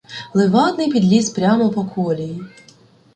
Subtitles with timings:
[0.33, 2.41] Левадний підліз прямо по колії.